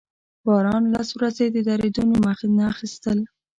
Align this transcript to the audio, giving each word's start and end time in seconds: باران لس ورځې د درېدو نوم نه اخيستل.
باران 0.45 0.83
لس 0.93 1.09
ورځې 1.17 1.45
د 1.51 1.57
درېدو 1.67 2.01
نوم 2.09 2.23
نه 2.57 2.63
اخيستل. 2.73 3.19